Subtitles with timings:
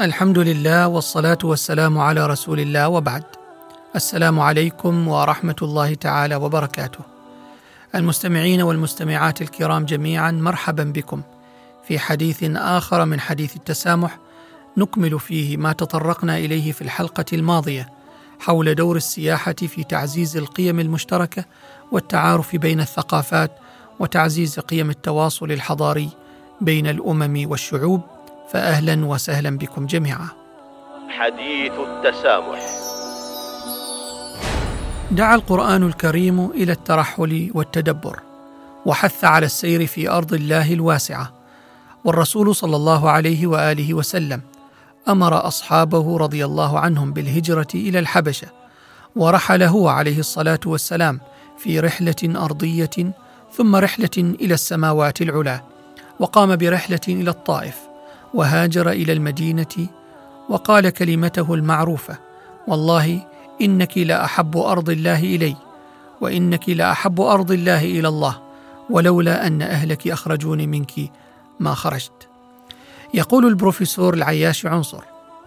[0.00, 3.24] الحمد لله والصلاة والسلام على رسول الله وبعد.
[3.94, 6.98] السلام عليكم ورحمة الله تعالى وبركاته.
[7.94, 11.22] المستمعين والمستمعات الكرام جميعا مرحبا بكم.
[11.88, 14.18] في حديث آخر من حديث التسامح
[14.76, 17.88] نكمل فيه ما تطرقنا إليه في الحلقة الماضية
[18.40, 21.44] حول دور السياحة في تعزيز القيم المشتركة
[21.92, 23.50] والتعارف بين الثقافات
[23.98, 26.08] وتعزيز قيم التواصل الحضاري
[26.60, 28.15] بين الأمم والشعوب.
[28.48, 30.28] فاهلا وسهلا بكم جميعا.
[31.08, 32.60] حديث التسامح.
[35.10, 38.20] دعا القرآن الكريم إلى الترحل والتدبر
[38.86, 41.32] وحث على السير في أرض الله الواسعة.
[42.04, 44.40] والرسول صلى الله عليه وآله وسلم
[45.08, 48.46] أمر أصحابه رضي الله عنهم بالهجرة إلى الحبشة
[49.16, 51.20] ورحل هو عليه الصلاة والسلام
[51.58, 53.14] في رحلة أرضية
[53.52, 55.60] ثم رحلة إلى السماوات العلى
[56.20, 57.85] وقام برحلة إلى الطائف.
[58.36, 59.86] وهاجر إلى المدينة
[60.48, 62.18] وقال كلمته المعروفة
[62.68, 63.26] والله
[63.60, 65.56] إنك لاحب أرض الله إلي
[66.20, 68.42] وإنك لاحب أرض الله إلى الله
[68.90, 70.92] ولولا أن أهلك أخرجوني منك
[71.60, 72.28] ما خرجت.
[73.14, 75.02] يقول البروفيسور العياش عنصر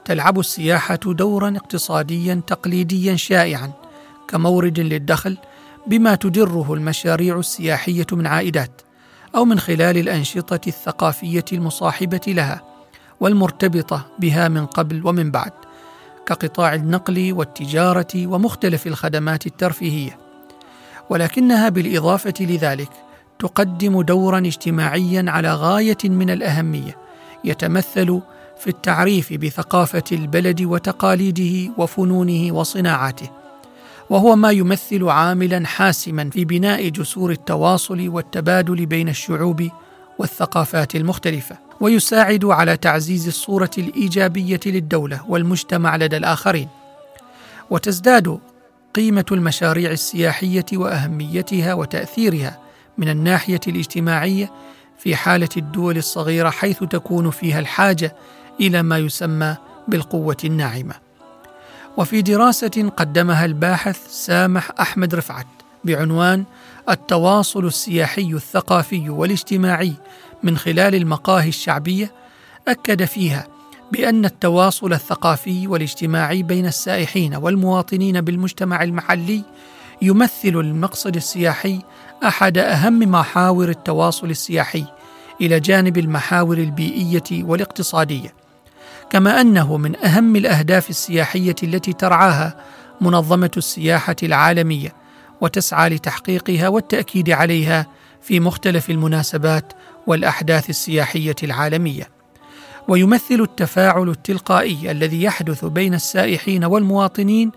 [0.05, 3.71] تلعب السياحة دورا اقتصاديا تقليديا شائعا
[4.27, 5.37] كمورد للدخل
[5.87, 8.81] بما تدره المشاريع السياحية من عائدات
[9.35, 12.68] أو من خلال الأنشطة الثقافية المصاحبة لها
[13.19, 15.51] والمرتبطة بها من قبل ومن بعد
[16.25, 20.17] كقطاع النقل والتجارة ومختلف الخدمات الترفيهية.
[21.09, 22.89] ولكنها بالإضافة لذلك
[23.39, 26.97] تقدم دورا اجتماعيا على غاية من الأهمية
[27.43, 28.21] يتمثل
[28.59, 33.29] في التعريف بثقافة البلد وتقاليده وفنونه وصناعاته
[34.09, 39.69] وهو ما يمثل عاملا حاسما في بناء جسور التواصل والتبادل بين الشعوب
[40.19, 41.68] والثقافات المختلفة.
[41.81, 46.67] ويساعد على تعزيز الصورة الإيجابية للدولة والمجتمع لدى الآخرين.
[47.69, 48.39] وتزداد
[48.95, 52.59] قيمة المشاريع السياحية وأهميتها وتأثيرها
[52.97, 54.51] من الناحية الاجتماعية
[54.97, 58.15] في حالة الدول الصغيرة حيث تكون فيها الحاجة
[58.59, 59.55] إلى ما يسمى
[59.87, 60.95] بالقوة الناعمة.
[61.97, 65.47] وفي دراسة قدمها الباحث سامح أحمد رفعت
[65.83, 66.43] بعنوان
[66.89, 69.93] التواصل السياحي الثقافي والاجتماعي
[70.43, 72.11] من خلال المقاهي الشعبية
[72.67, 73.47] أكد فيها
[73.91, 79.43] بأن التواصل الثقافي والاجتماعي بين السائحين والمواطنين بالمجتمع المحلي
[80.01, 81.79] يمثل المقصد السياحي
[82.25, 84.85] أحد أهم محاور التواصل السياحي
[85.41, 88.33] إلى جانب المحاور البيئية والاقتصادية.
[89.09, 92.57] كما أنه من أهم الأهداف السياحية التي ترعاها
[93.01, 94.93] منظمة السياحة العالمية
[95.41, 97.87] وتسعى لتحقيقها والتأكيد عليها
[98.21, 99.73] في مختلف المناسبات
[100.07, 102.09] والأحداث السياحية العالمية.
[102.87, 107.51] ويمثل التفاعل التلقائي الذي يحدث بين السائحين والمواطنين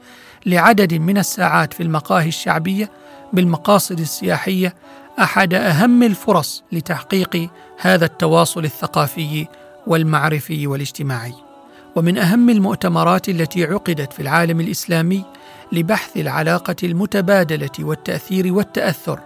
[0.46, 2.90] لعدد من الساعات في المقاهي الشعبية
[3.32, 4.74] بالمقاصد السياحية
[5.18, 7.50] أحد أهم الفرص لتحقيق
[7.80, 9.46] هذا التواصل الثقافي
[9.86, 11.51] والمعرفي والاجتماعي.
[11.96, 15.24] ومن أهم المؤتمرات التي عقدت في العالم الإسلامي
[15.72, 19.20] لبحث العلاقة المتبادلة والتأثير والتأثر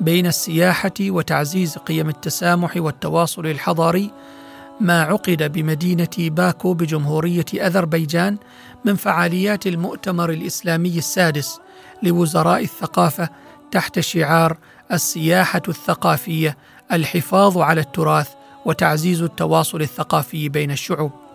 [0.00, 4.10] بين السياحة وتعزيز قيم التسامح والتواصل الحضاري
[4.80, 8.36] ما عقد بمدينة باكو بجمهورية أذربيجان
[8.84, 11.60] من فعاليات المؤتمر الإسلامي السادس
[12.02, 13.28] لوزراء الثقافة
[13.70, 14.56] تحت شعار
[14.92, 16.56] السياحة الثقافية
[16.92, 18.28] الحفاظ على التراث
[18.64, 21.27] وتعزيز التواصل الثقافي بين الشعوب.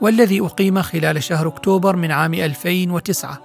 [0.00, 3.42] والذي أقيم خلال شهر أكتوبر من عام 2009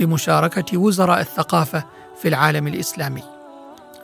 [0.00, 1.84] بمشاركة وزراء الثقافة
[2.22, 3.22] في العالم الإسلامي.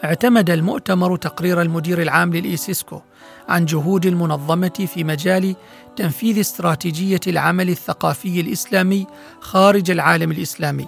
[0.04, 3.00] اعتمد المؤتمر تقرير المدير العام للإيسيسكو
[3.48, 5.56] عن جهود المنظمة في مجال
[5.96, 9.06] تنفيذ استراتيجية العمل الثقافي الإسلامي
[9.40, 10.86] خارج العالم الإسلامي،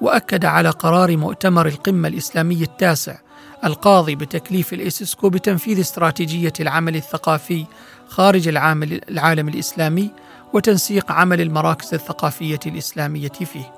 [0.00, 3.16] وأكد على قرار مؤتمر القمة الإسلامي التاسع
[3.64, 7.66] القاضي بتكليف الإيسيسكو بتنفيذ استراتيجية العمل الثقافي
[8.08, 10.10] خارج العالم الإسلامي
[10.54, 13.72] وتنسيق عمل المراكز الثقافية الإسلامية فيه.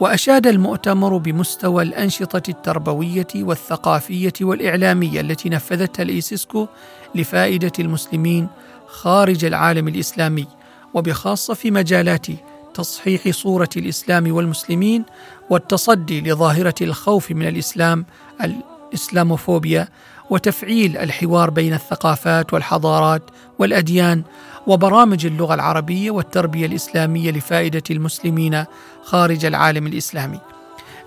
[0.00, 6.66] وأشاد المؤتمر بمستوى الأنشطة التربوية والثقافية والإعلامية التي نفذتها الإيسيسكو
[7.14, 8.48] لفائدة المسلمين
[8.86, 10.46] خارج العالم الإسلامي
[10.94, 12.26] وبخاصة في مجالات
[12.74, 15.04] تصحيح صورة الإسلام والمسلمين
[15.50, 18.06] والتصدي لظاهرة الخوف من الإسلام
[18.40, 19.88] الإسلاموفوبيا
[20.30, 23.22] وتفعيل الحوار بين الثقافات والحضارات
[23.58, 24.22] والأديان
[24.66, 28.64] وبرامج اللغة العربية والتربية الإسلامية لفائدة المسلمين
[29.02, 30.40] خارج العالم الإسلامي.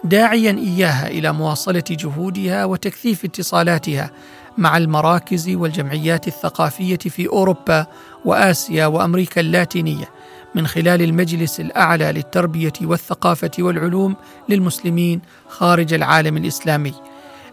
[0.03, 4.11] داعيا إياها إلى مواصلة جهودها وتكثيف اتصالاتها
[4.57, 7.87] مع المراكز والجمعيات الثقافية في أوروبا
[8.25, 10.09] وآسيا وأمريكا اللاتينية
[10.55, 14.15] من خلال المجلس الأعلى للتربية والثقافة والعلوم
[14.49, 16.93] للمسلمين خارج العالم الإسلامي.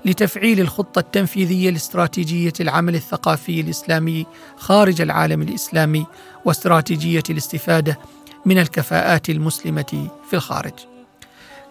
[0.04, 4.26] لتفعيل الخطة التنفيذية لاستراتيجية العمل الثقافي الإسلامي
[4.56, 6.06] خارج العالم الإسلامي
[6.44, 7.98] واستراتيجية الاستفادة
[8.46, 10.72] من الكفاءات المسلمة في الخارج.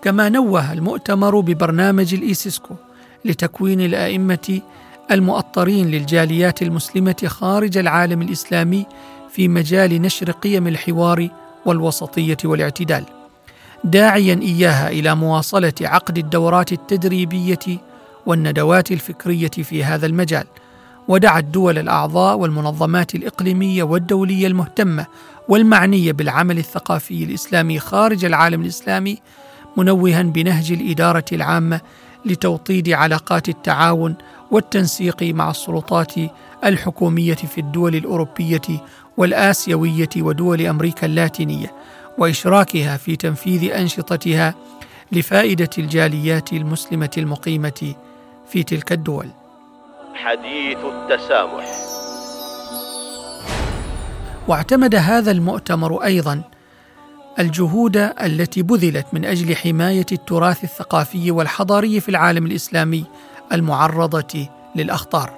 [0.02, 2.76] كما نوه المؤتمر ببرنامج الإيسيسكو
[3.26, 4.62] لتكوين الأئمة
[5.12, 8.86] المؤطرين للجاليات المسلمة خارج العالم الإسلامي
[9.32, 11.30] في مجال نشر قيم الحوار
[11.66, 13.06] والوسطية والاعتدال
[13.84, 17.60] داعيا إياها إلى مواصلة عقد الدورات التدريبية
[18.26, 20.46] والندوات الفكرية في هذا المجال
[21.08, 25.06] ودعا الدول الأعضاء والمنظمات الإقليمية والدولية المهتمة
[25.48, 29.18] والمعنية بالعمل الثقافي الإسلامي خارج العالم الإسلامي
[29.78, 31.82] منوها بنهج الإدارة العامة
[32.26, 34.16] لتوطيد علاقات التعاون
[34.52, 36.14] والتنسيق مع السلطات
[36.66, 38.62] الحكومية في الدول الأوروبية
[39.18, 41.74] والآسيوية ودول أمريكا اللاتينية
[42.18, 44.56] وإشراكها في تنفيذ أنشطتها
[45.12, 47.94] لفائدة الجاليات المسلمة المقيمة
[48.50, 49.28] في تلك الدول.
[50.14, 51.66] حديث التسامح.
[54.48, 56.42] واعتمد هذا المؤتمر أيضا
[57.40, 63.06] الجهود التي بذلت من أجل حماية التراث الثقافي والحضاري في العالم الإسلامي
[63.52, 65.34] المعرضة للأخطار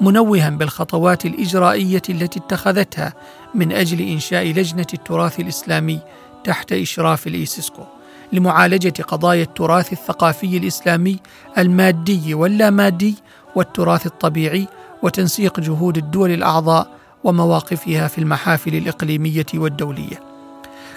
[0.00, 3.12] منوها بالخطوات الإجرائية التي اتخذتها
[3.54, 6.00] من أجل إنشاء لجنة التراث الإسلامي
[6.44, 7.82] تحت إشراف الإيسيسكو.
[8.32, 11.18] لمعالجة قضايا التراث الثقافي الإسلامي
[11.58, 13.14] المادي واللامادي
[13.54, 14.68] والتراث الطبيعي
[15.02, 16.88] وتنسيق جهود الدول الأعضاء
[17.24, 20.22] ومواقفها في المحافل الإقليمية والدولية.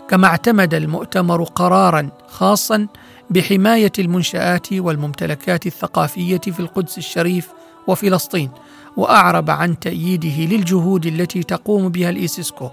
[0.09, 2.87] كما اعتمد المؤتمر قرارا خاصا
[3.29, 7.49] بحماية المنشآت والممتلكات الثقافية في القدس الشريف
[7.87, 8.49] وفلسطين
[8.97, 12.69] وأعرب عن تأييده للجهود التي تقوم بها الإيسيسكو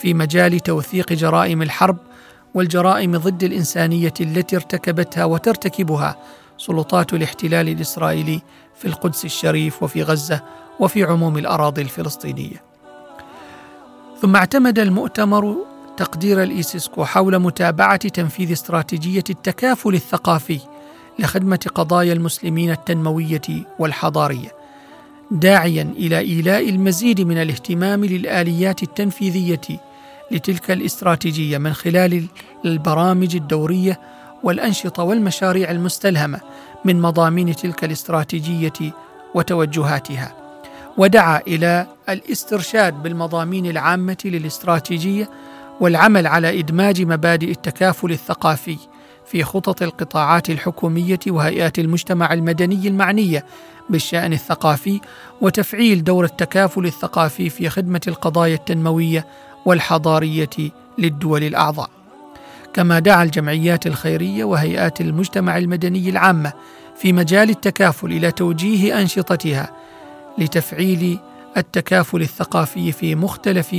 [0.00, 1.96] في مجال توثيق جرائم الحرب
[2.54, 6.16] والجرائم ضد الإنسانية التي ارتكبتها وترتكبها
[6.58, 8.42] سلطات الاحتلال الإسرائيلي
[8.76, 10.40] في القدس الشريف وفي غزة
[10.80, 12.62] وفي عموم الأراضي الفلسطينية.
[14.20, 15.56] ثم اعتمد المؤتمر
[15.96, 20.60] تقدير الإيسيسكو حول متابعة تنفيذ استراتيجية التكافل الثقافي
[21.18, 23.40] لخدمة قضايا المسلمين التنموية
[23.78, 24.60] والحضارية
[25.30, 29.60] داعيا إلى إيلاء المزيد من الاهتمام للآليات التنفيذية
[30.30, 32.26] لتلك الاستراتيجية من خلال
[32.64, 34.00] البرامج الدورية
[34.42, 36.40] والأنشطة والمشاريع المستلهمة
[36.84, 38.92] من مضامين تلك الاستراتيجية
[39.34, 40.34] وتوجهاتها.
[40.96, 45.30] ودعا إلى الاسترشاد بالمضامين العامة للاستراتيجية
[45.80, 48.76] والعمل على إدماج مبادئ التكافل الثقافي
[49.26, 53.44] في خطط القطاعات الحكومية وهيئات المجتمع المدني المعنية
[53.90, 55.00] بالشأن الثقافي
[55.40, 59.26] وتفعيل دور التكافل الثقافي في خدمة القضايا التنموية
[59.66, 60.50] والحضارية
[60.98, 61.90] للدول الأعضاء.
[62.74, 66.52] كما دعا الجمعيات الخيرية وهيئات المجتمع المدني العامة
[66.96, 69.70] في مجال التكافل إلى توجيه أنشطتها
[70.38, 71.18] لتفعيل
[71.56, 73.76] التكافل الثقافي في مختلف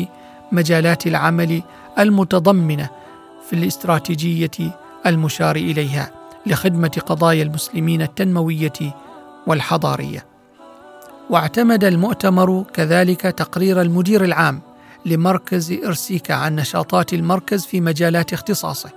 [0.52, 1.62] مجالات العمل
[2.00, 2.90] المتضمنة
[3.50, 6.12] في الاستراتيجية المشار إليها
[6.46, 8.96] لخدمة قضايا المسلمين التنموية
[9.48, 10.26] والحضارية.
[11.30, 14.62] واعتمد المؤتمر كذلك تقرير المدير العام
[15.06, 18.90] لمركز إرسيكا عن نشاطات المركز في مجالات اختصاصه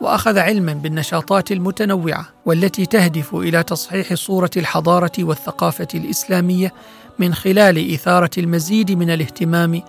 [0.00, 6.72] وأخذ علما بالنشاطات المتنوعة والتي تهدف إلى تصحيح صورة الحضارة والثقافة الإسلامية
[7.18, 9.82] من خلال إثارة المزيد من الاهتمام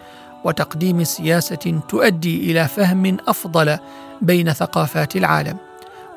[0.43, 3.77] وتقديم سياسة تؤدي إلى فهم أفضل
[4.21, 5.57] بين ثقافات العالم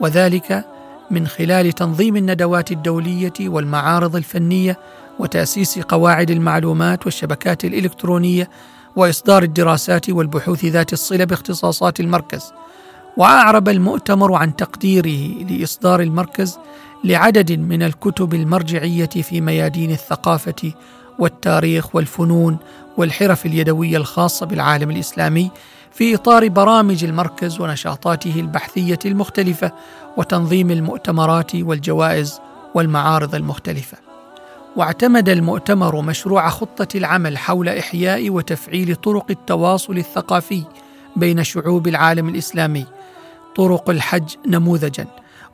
[0.00, 0.64] وذلك
[1.11, 4.78] من خلال تنظيم الندوات الدولية والمعارض الفنية
[5.19, 8.49] وتأسيس قواعد المعلومات والشبكات الإلكترونية
[8.96, 12.52] وإصدار الدراسات والبحوث ذات الصلة باختصاصات المركز.
[13.16, 16.58] وأعرب المؤتمر عن تقديره لإصدار المركز
[17.04, 20.72] لعدد من الكتب المرجعية في ميادين الثقافة
[21.18, 22.56] والتاريخ والفنون
[22.96, 25.50] والحرف اليدوية الخاصة بالعالم الإسلامي
[25.92, 29.72] في إطار برامج المركز ونشاطاته البحثية المختلفة
[30.16, 32.40] وتنظيم المؤتمرات والجوائز
[32.74, 34.05] والمعارض المختلفة.
[34.76, 40.62] واعتمد المؤتمر مشروع خطة العمل حول إحياء وتفعيل طرق التواصل الثقافي
[41.16, 42.87] بين شعوب العالم الإسلامي.
[43.56, 45.06] طرق الحج نموذجا.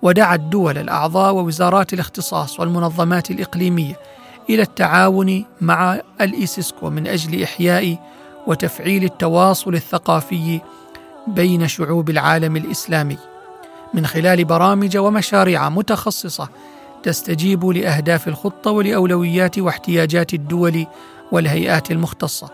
[0.02, 3.98] ودعا الدول الأعضاء ووزارات الاختصاص والمنظمات الإقليمية
[4.50, 7.98] إلى التعاون مع الإيسيسكو من أجل إحياء
[8.46, 10.60] وتفعيل التواصل الثقافي
[11.26, 13.18] بين شعوب العالم الإسلامي.
[13.94, 16.48] من خلال برامج ومشاريع متخصصة
[17.02, 20.86] تستجيب لأهداف الخطة ولأولويات واحتياجات الدول
[21.32, 22.50] والهيئات المختصة.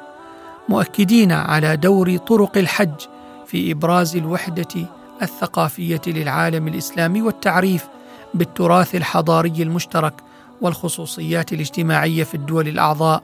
[0.68, 3.06] مؤكدين على دور طرق الحج
[3.46, 4.86] في إبراز الوحدة
[5.22, 7.88] الثقافية للعالم الإسلامي والتعريف
[8.34, 10.14] بالتراث الحضاري المشترك
[10.60, 13.22] والخصوصيات الاجتماعية في الدول الأعضاء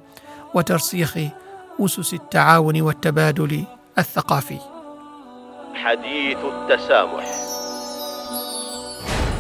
[0.55, 1.19] وترسيخ
[1.81, 3.65] أسس التعاون والتبادل
[3.99, 4.59] الثقافي.
[5.75, 7.54] حديث التسامح.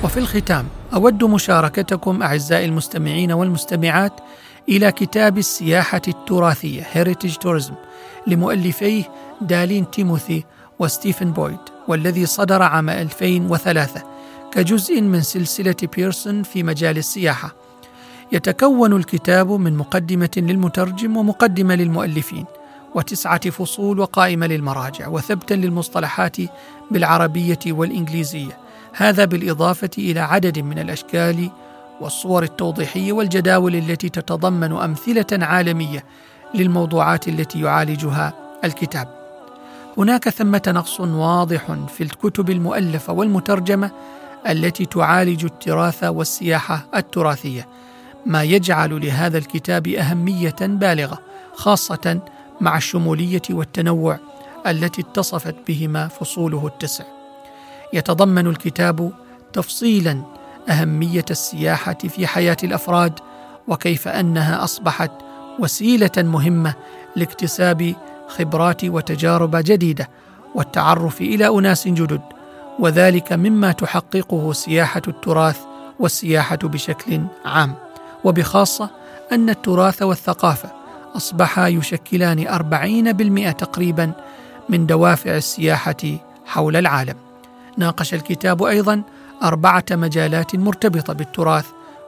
[0.04, 4.12] وفي الختام أود مشاركتكم أعزائي المستمعين والمستمعات
[4.68, 7.74] إلى كتاب السياحة التراثية Heritage Tourism
[8.26, 9.04] لمؤلفيه
[9.40, 10.44] دالين تيموثي
[10.78, 11.58] وستيفن بويد
[11.88, 14.02] والذي صدر عام 2003
[14.52, 17.54] كجزء من سلسلة بيرسون في مجال السياحة.
[18.32, 22.44] يتكون الكتاب من مقدمة للمترجم ومقدمة للمؤلفين
[22.94, 26.37] وتسعة فصول وقائمة للمراجع وثبتا للمصطلحات
[26.90, 28.63] بالعربية والإنجليزية.
[28.96, 31.50] هذا بالإضافة إلى عدد من الأشكال
[32.00, 36.04] والصور التوضيحية والجداول التي تتضمن أمثلة عالمية
[36.54, 38.32] للموضوعات التي يعالجها
[38.64, 39.08] الكتاب.
[39.98, 43.90] هناك ثمة نقص واضح في الكتب المؤلفة والمترجمة
[44.48, 47.68] التي تعالج التراث والسياحة التراثية
[48.26, 51.18] ما يجعل لهذا الكتاب أهمية بالغة
[51.54, 52.20] خاصة
[52.60, 54.18] مع الشمولية والتنوع
[54.66, 57.13] التي اتصفت بهما فصوله التسع.
[57.94, 59.12] يتضمن الكتاب
[59.52, 60.22] تفصيلا
[60.68, 63.12] أهمية السياحة في حياة الأفراد
[63.68, 65.10] وكيف أنها أصبحت
[65.58, 66.74] وسيلة مهمة
[67.16, 67.94] لاكتساب
[68.28, 70.08] خبرات وتجارب جديدة
[70.54, 72.20] والتعرف إلى أناس جدد
[72.78, 75.58] وذلك مما تحققه سياحة التراث
[76.00, 77.74] والسياحة بشكل عام
[78.24, 78.90] وبخاصة
[79.32, 80.72] أن التراث والثقافة
[81.16, 84.12] أصبحا يشكلان أربعين بالمئة تقريبا
[84.68, 85.96] من دوافع السياحة
[86.46, 87.33] حول العالم.
[87.78, 89.02] ناقش الكتاب أيضا
[89.42, 91.66] أربعة مجالات مرتبطة بالتراث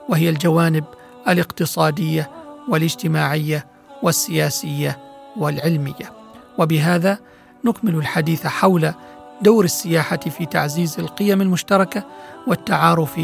[0.09, 0.83] وهي الجوانب
[1.27, 2.29] الاقتصادية
[2.69, 3.65] والاجتماعية
[4.03, 4.99] والسياسية
[5.37, 6.13] والعلمية.
[6.57, 7.17] وبهذا
[7.65, 8.93] نكمل الحديث حول
[9.41, 12.03] دور السياحة في تعزيز القيم المشتركة
[12.47, 13.19] والتعارف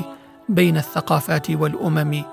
[0.50, 2.24] بين الثقافات والأمم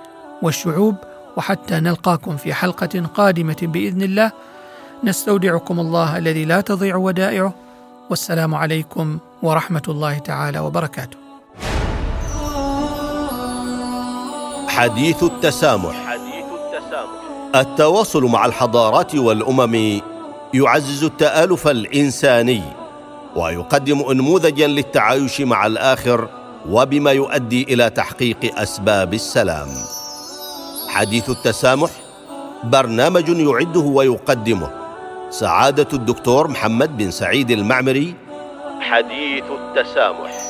[0.42, 0.94] والشعوب.
[1.36, 4.32] وحتى نلقاكم في حلقة قادمة بإذن الله.
[5.04, 7.54] نستودعكم الله الذي لا تضيع ودائعه.
[8.10, 11.16] والسلام عليكم ورحمة الله تعالى وبركاته.
[14.68, 20.00] حديث التسامح حديث التسامح التواصل مع الحضارات والأمم
[20.54, 22.62] يعزز التآلف الإنساني
[23.36, 26.28] ويقدم انموذجا للتعايش مع الآخر
[26.68, 29.68] وبما يؤدي إلى تحقيق أسباب السلام.
[30.88, 31.90] حديث التسامح
[32.64, 34.79] برنامج يعده ويقدمه
[35.30, 38.14] سعادة الدكتور محمد بن سعيد المعمري.
[38.80, 40.49] حديث التسامح.